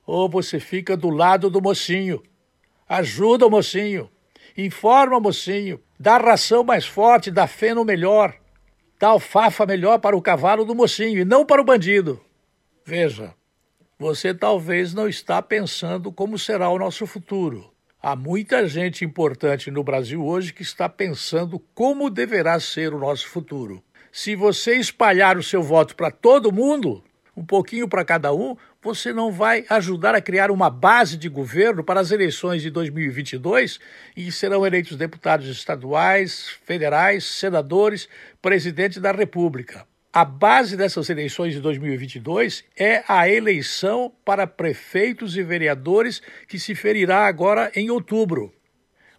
[0.07, 2.23] ou você fica do lado do mocinho.
[2.89, 4.09] Ajuda o mocinho,
[4.57, 8.35] informa o mocinho, dá ração mais forte, dá feno melhor,
[8.99, 12.19] dá alfafa melhor para o cavalo do mocinho e não para o bandido.
[12.87, 13.35] Veja,
[13.99, 17.71] você talvez não está pensando como será o nosso futuro.
[18.03, 23.29] Há muita gente importante no Brasil hoje que está pensando como deverá ser o nosso
[23.29, 23.85] futuro.
[24.11, 27.05] Se você espalhar o seu voto para todo mundo,
[27.37, 31.85] um pouquinho para cada um, você não vai ajudar a criar uma base de governo
[31.85, 33.79] para as eleições de 2022,
[34.17, 38.09] em que serão eleitos deputados estaduais, federais, senadores,
[38.41, 39.87] presidente da República.
[40.13, 46.75] A base dessas eleições de 2022 é a eleição para prefeitos e vereadores que se
[46.75, 48.53] ferirá agora em outubro.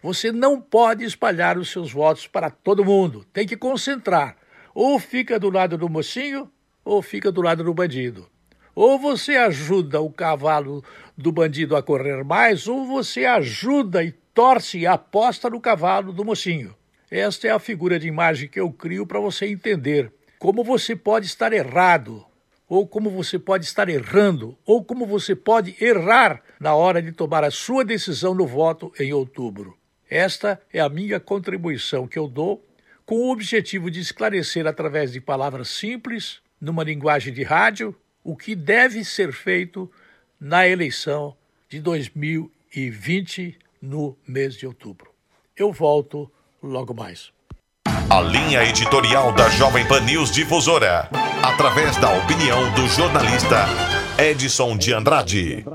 [0.01, 3.23] Você não pode espalhar os seus votos para todo mundo.
[3.31, 4.35] Tem que concentrar.
[4.73, 6.51] Ou fica do lado do mocinho,
[6.83, 8.30] ou fica do lado do bandido.
[8.81, 10.83] Ou você ajuda o cavalo
[11.15, 16.25] do bandido a correr mais, ou você ajuda e torce e aposta no cavalo do
[16.25, 16.75] mocinho.
[17.11, 21.27] Esta é a figura de imagem que eu crio para você entender como você pode
[21.27, 22.25] estar errado,
[22.67, 27.43] ou como você pode estar errando, ou como você pode errar na hora de tomar
[27.43, 29.77] a sua decisão no voto em outubro.
[30.09, 32.65] Esta é a minha contribuição que eu dou
[33.05, 38.55] com o objetivo de esclarecer através de palavras simples, numa linguagem de rádio, o que
[38.55, 39.91] deve ser feito
[40.39, 41.35] na eleição
[41.69, 45.09] de 2020 no mês de outubro.
[45.55, 47.31] Eu volto logo mais.
[48.09, 51.09] A linha editorial da Jovem Pan News Difusora,
[51.41, 53.65] através da opinião do jornalista
[54.17, 55.65] Edson de Andrade.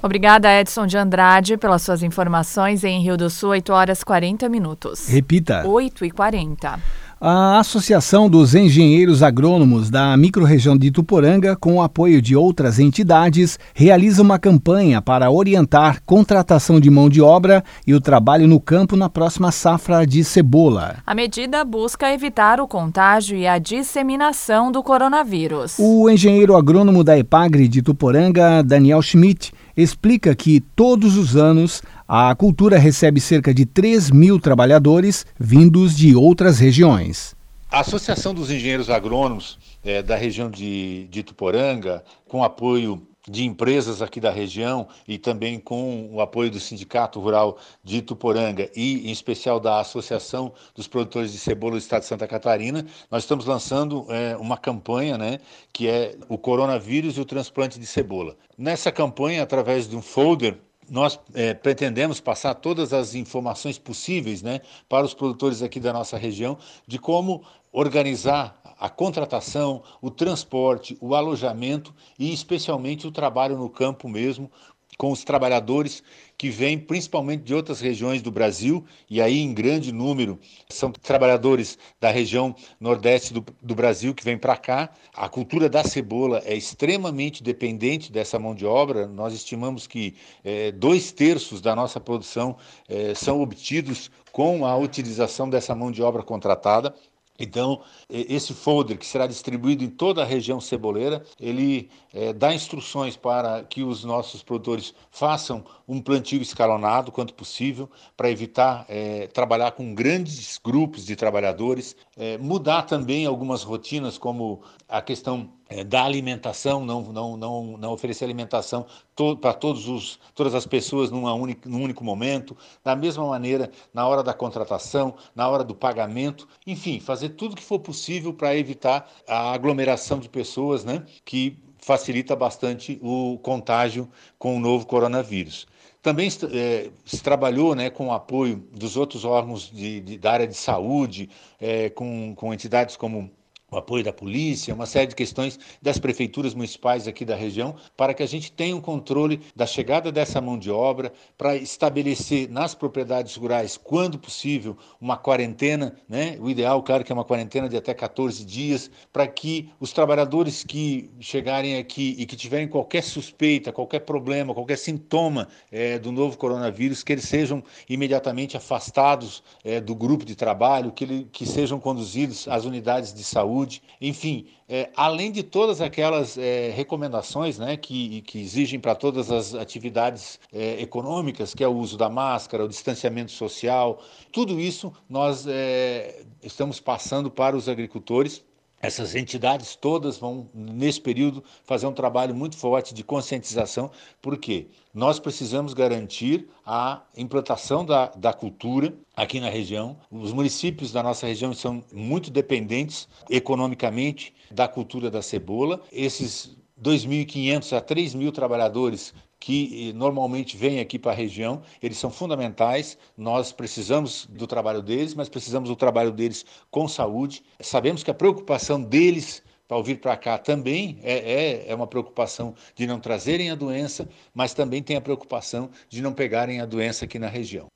[0.00, 5.08] Obrigada, Edson de Andrade, pelas suas informações em Rio do Sul, 8 horas 40 minutos.
[5.08, 5.66] Repita.
[5.66, 6.78] 8 e 40.
[7.20, 13.58] A Associação dos Engenheiros Agrônomos da microrregião de Ituporanga, com o apoio de outras entidades,
[13.74, 18.94] realiza uma campanha para orientar contratação de mão de obra e o trabalho no campo
[18.94, 20.98] na próxima safra de cebola.
[21.04, 25.74] A medida busca evitar o contágio e a disseminação do coronavírus.
[25.76, 32.34] O engenheiro agrônomo da EPAGRE de Ituporanga, Daniel Schmidt, explica que todos os anos a
[32.34, 37.36] cultura recebe cerca de 3 mil trabalhadores vindos de outras regiões.
[37.70, 44.00] A Associação dos Engenheiros Agrônomos é, da região de, de Ituporanga, com apoio de empresas
[44.00, 49.12] aqui da região e também com o apoio do Sindicato Rural de Ituporanga e, em
[49.12, 54.06] especial, da Associação dos Produtores de Cebola do Estado de Santa Catarina, nós estamos lançando
[54.08, 55.38] é, uma campanha né,
[55.72, 58.36] que é o coronavírus e o transplante de cebola.
[58.56, 60.58] Nessa campanha, através de um folder
[60.90, 66.16] nós é, pretendemos passar todas as informações possíveis né, para os produtores aqui da nossa
[66.16, 66.56] região
[66.86, 74.08] de como organizar a contratação, o transporte, o alojamento e especialmente o trabalho no campo
[74.08, 74.50] mesmo,
[74.98, 76.02] com os trabalhadores
[76.36, 81.78] que vêm principalmente de outras regiões do Brasil, e aí em grande número são trabalhadores
[82.00, 84.90] da região nordeste do, do Brasil que vêm para cá.
[85.14, 89.06] A cultura da cebola é extremamente dependente dessa mão de obra.
[89.06, 92.56] Nós estimamos que é, dois terços da nossa produção
[92.88, 96.92] é, são obtidos com a utilização dessa mão de obra contratada.
[97.38, 103.16] Então, esse folder que será distribuído em toda a região ceboleira, ele é, dá instruções
[103.16, 109.72] para que os nossos produtores façam um plantio escalonado quanto possível, para evitar é, trabalhar
[109.72, 116.04] com grandes grupos de trabalhadores, é, mudar também algumas rotinas, como a questão é, da
[116.04, 121.34] alimentação, não, não, não, não oferecer alimentação to, para todos os, todas as pessoas numa
[121.34, 126.48] única, num único momento, da mesma maneira na hora da contratação, na hora do pagamento,
[126.66, 132.34] enfim, fazer tudo que for possível para evitar a aglomeração de pessoas, né, que facilita
[132.34, 134.08] bastante o contágio
[134.38, 135.66] com o novo coronavírus.
[136.02, 140.46] Também é, se trabalhou né, com o apoio dos outros órgãos de, de da área
[140.46, 141.28] de saúde,
[141.60, 143.30] é, com, com entidades como
[143.70, 148.14] o apoio da polícia, uma série de questões das prefeituras municipais aqui da região, para
[148.14, 152.74] que a gente tenha um controle da chegada dessa mão de obra, para estabelecer nas
[152.74, 156.38] propriedades rurais, quando possível, uma quarentena, né?
[156.40, 160.64] O ideal, claro, que é uma quarentena de até 14 dias, para que os trabalhadores
[160.64, 166.38] que chegarem aqui e que tiverem qualquer suspeita, qualquer problema, qualquer sintoma é, do novo
[166.38, 171.78] coronavírus, que eles sejam imediatamente afastados é, do grupo de trabalho, que, ele, que sejam
[171.78, 177.76] conduzidos às unidades de saúde saúde, enfim, é, além de todas aquelas é, recomendações né,
[177.76, 182.64] que, que exigem para todas as atividades é, econômicas, que é o uso da máscara,
[182.64, 184.00] o distanciamento social,
[184.32, 188.44] tudo isso nós é, estamos passando para os agricultores
[188.80, 193.90] essas entidades todas vão, nesse período, fazer um trabalho muito forte de conscientização,
[194.22, 199.96] porque nós precisamos garantir a implantação da, da cultura aqui na região.
[200.10, 205.82] Os municípios da nossa região são muito dependentes economicamente da cultura da cebola.
[205.92, 212.10] Esses 2.500 a 3.000 trabalhadores que eh, normalmente vêm aqui para a região, eles são
[212.10, 212.98] fundamentais.
[213.16, 217.42] Nós precisamos do trabalho deles, mas precisamos do trabalho deles com saúde.
[217.60, 222.54] Sabemos que a preocupação deles para vir para cá também é, é, é, uma preocupação
[222.74, 227.04] de não trazerem a doença, mas também tem a preocupação de não pegarem a doença
[227.04, 227.68] aqui na região.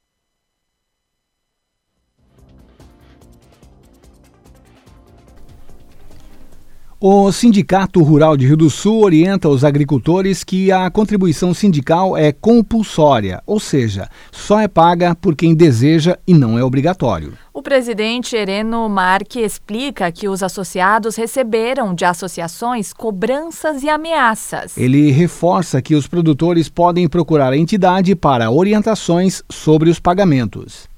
[7.04, 12.30] O Sindicato Rural de Rio do Sul orienta os agricultores que a contribuição sindical é
[12.30, 17.32] compulsória, ou seja, só é paga por quem deseja e não é obrigatório.
[17.52, 24.78] O presidente Ereno Marque explica que os associados receberam de associações cobranças e ameaças.
[24.78, 30.91] Ele reforça que os produtores podem procurar a entidade para orientações sobre os pagamentos.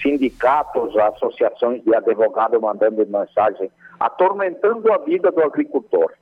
[0.00, 6.12] Sindicatos, associações de advogados mandando mensagem atormentando a vida do agricultor,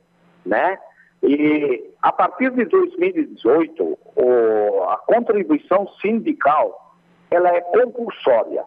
[0.44, 0.78] né?
[1.22, 6.96] E a partir de 2018, o, a contribuição sindical
[7.30, 8.64] ela é compulsória,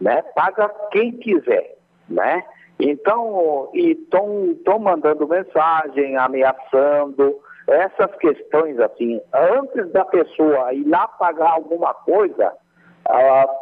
[0.00, 0.22] né?
[0.34, 1.76] Paga quem quiser,
[2.08, 2.44] né?
[2.78, 11.92] Então, estão mandando mensagem, ameaçando, essas questões assim, antes da pessoa ir lá pagar alguma
[11.92, 12.52] coisa,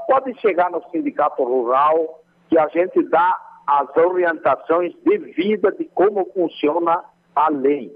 [0.06, 7.04] pode chegar no sindicato rural que a gente dá as orientações devidas de como funciona
[7.34, 7.94] a lei.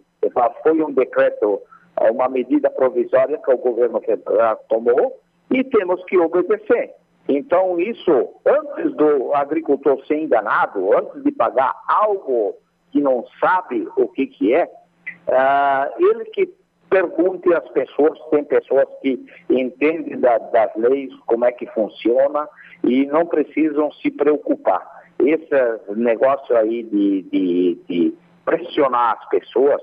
[0.62, 1.61] Foi um decreto,
[1.98, 5.18] é uma medida provisória que o governo federal tomou
[5.50, 6.94] e temos que obedecer.
[7.28, 12.55] Então, isso, antes do agricultor ser enganado, antes de pagar algo
[12.90, 16.46] que não sabe o que, que é, uh, ele que
[16.93, 19.18] pergunte às pessoas, tem pessoas que
[19.49, 22.47] entendem da, das leis, como é que funciona
[22.84, 24.86] e não precisam se preocupar
[25.18, 28.14] esse negócio aí de, de, de
[28.45, 29.80] pressionar as pessoas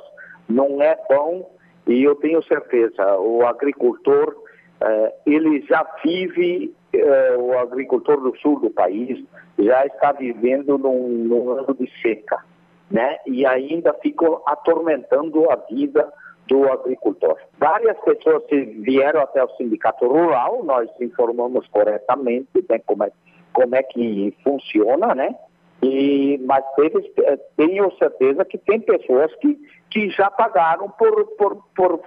[0.48, 1.50] não é bom
[1.88, 4.36] e eu tenho certeza, o agricultor,
[4.80, 9.24] eh, ele já vive, eh, o agricultor do sul do país
[9.58, 12.44] já está vivendo num, num ano de seca,
[12.92, 13.18] né?
[13.26, 16.08] E ainda ficam atormentando a vida
[16.50, 17.38] do agricultor.
[17.58, 23.12] Várias pessoas vieram até o sindicato rural, nós informamos corretamente né, como é
[23.54, 25.36] como é que funciona, né?
[25.82, 29.58] E, mas teve, eh, tenho certeza que tem pessoas que,
[29.90, 32.00] que já pagaram por, por, por,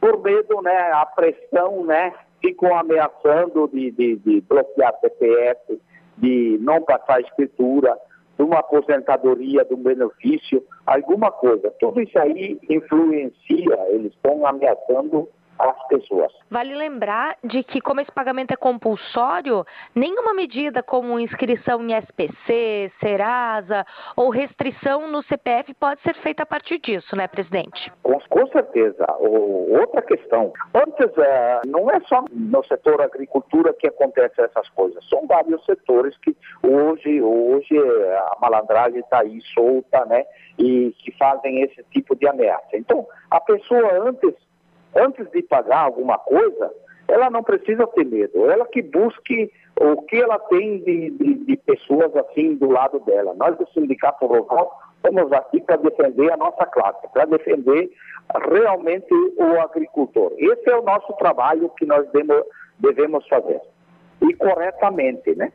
[0.00, 0.92] por medo, né?
[0.92, 2.12] A pressão, né?
[2.40, 5.80] Ficam ameaçando de, de, de bloquear CPF,
[6.16, 7.98] de não passar escritura,
[8.36, 11.70] de uma aposentadoria, de um benefício, alguma coisa.
[11.78, 15.28] Tudo isso aí influencia, eles estão ameaçando
[15.58, 16.32] as pessoas.
[16.50, 22.92] Vale lembrar de que, como esse pagamento é compulsório, nenhuma medida como inscrição em SPC,
[23.00, 23.86] Serasa
[24.16, 27.92] ou restrição no CPF pode ser feita a partir disso, né, presidente?
[28.02, 29.04] Com, com certeza.
[29.20, 35.04] O, outra questão, antes é, não é só no setor agricultura que acontece essas coisas,
[35.08, 40.24] são vários setores que hoje, hoje a malandragem está aí solta, né,
[40.58, 42.76] e que fazem esse tipo de ameaça.
[42.76, 44.34] Então, a pessoa antes
[44.96, 46.72] antes de pagar alguma coisa,
[47.08, 48.50] ela não precisa ter medo.
[48.50, 53.34] Ela que busque o que ela tem de, de, de pessoas assim do lado dela.
[53.34, 57.90] Nós do Sindicato Rural estamos aqui para defender a nossa classe, para defender
[58.50, 60.32] realmente o agricultor.
[60.38, 62.06] Esse é o nosso trabalho que nós
[62.78, 63.60] devemos fazer.
[64.22, 65.52] E corretamente, né?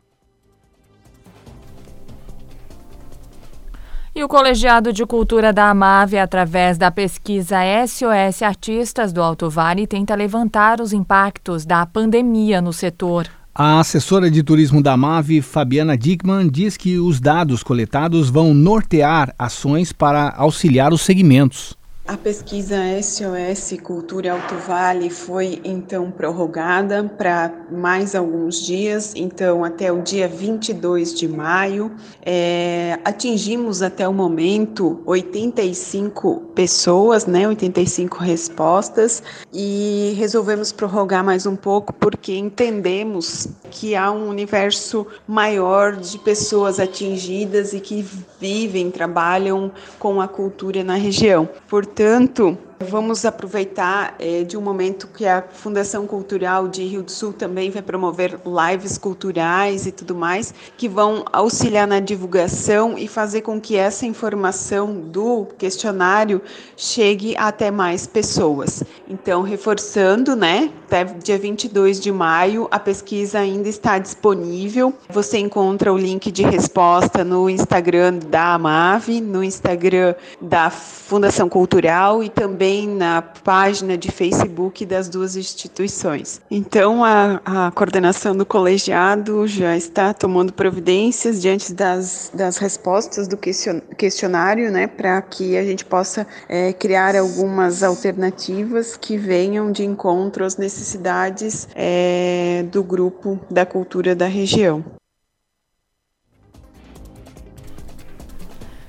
[4.20, 9.88] E o Colegiado de Cultura da Amave, através da pesquisa SOS Artistas do Alto Vale,
[9.88, 13.30] tenta levantar os impactos da pandemia no setor.
[13.56, 19.34] A assessora de turismo da MAVE, Fabiana Dickman, diz que os dados coletados vão nortear
[19.40, 21.79] ações para auxiliar os segmentos.
[22.10, 29.92] A pesquisa SOS Cultura Alto Vale foi então prorrogada para mais alguns dias, então até
[29.92, 31.92] o dia 22 de maio.
[32.26, 39.22] É, atingimos até o momento 85 pessoas, né, 85 respostas,
[39.54, 46.80] e resolvemos prorrogar mais um pouco porque entendemos que há um universo maior de pessoas
[46.80, 48.04] atingidas e que
[48.42, 51.48] vivem, trabalham com a cultura na região.
[51.68, 57.12] Portanto, Portanto, vamos aproveitar é, de um momento que a Fundação Cultural de Rio do
[57.12, 63.08] Sul também vai promover lives culturais e tudo mais, que vão auxiliar na divulgação e
[63.08, 66.42] fazer com que essa informação do questionário
[66.78, 68.84] chegue até mais pessoas.
[69.08, 74.94] Então, reforçando, né, até dia 22 de maio, a pesquisa ainda está disponível.
[75.10, 82.24] Você encontra o link de resposta no Instagram da AMAV, no Instagram da Fundação Cultural
[82.24, 86.42] e também na página de Facebook das duas instituições.
[86.50, 93.38] Então, a, a coordenação do colegiado já está tomando providências diante das, das respostas do
[93.38, 100.44] questionário, né, para que a gente possa é, criar algumas alternativas que venham de encontro
[100.44, 104.99] às necessidades é, do grupo da cultura da região.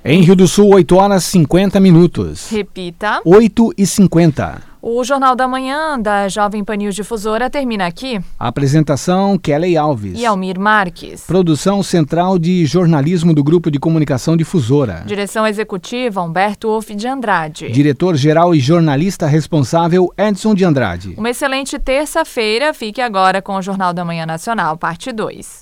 [0.03, 2.49] Em Rio do Sul, 8 horas 50 minutos.
[2.51, 3.21] Repita.
[3.23, 4.63] 8 e 50.
[4.81, 8.19] O Jornal da Manhã da Jovem Pan News Difusora termina aqui.
[8.39, 10.19] Apresentação Kelly Alves.
[10.19, 11.25] E Almir Marques.
[11.27, 15.03] Produção central de jornalismo do Grupo de Comunicação Difusora.
[15.05, 17.71] Direção executiva Humberto Wolff de Andrade.
[17.71, 21.15] Diretor-geral e jornalista responsável Edson de Andrade.
[21.19, 22.73] Uma excelente terça-feira.
[22.73, 25.61] Fique agora com o Jornal da Manhã Nacional, parte 2.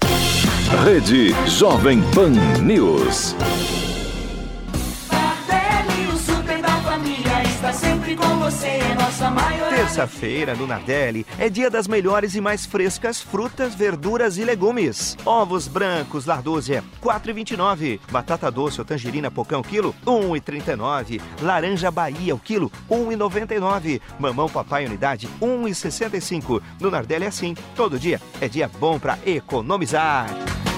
[0.85, 2.31] Rede Jovem Pan
[2.63, 3.35] News.
[9.69, 15.17] Terça-feira, no Nardelli, é dia das melhores e mais frescas frutas, verduras e legumes.
[15.27, 18.01] Ovos brancos Lardúzia, 4,29.
[18.11, 21.21] Batata doce ou tangerina pocão quilo, 1,39.
[21.43, 24.01] Laranja Bahia o quilo, 1,99.
[24.19, 26.63] Mamão papai unidade, 1,65.
[26.81, 30.27] No Nardelli é assim, todo dia é dia bom para economizar.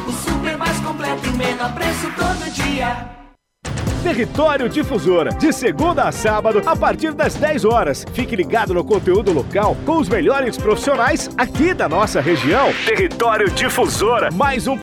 [0.09, 3.20] O super mais completo e menor preço todo dia.
[4.03, 8.07] Território Difusora, de segunda a sábado, a partir das 10 horas.
[8.15, 12.73] Fique ligado no conteúdo local com os melhores profissionais aqui da nossa região.
[12.87, 14.79] Território Difusora, mais um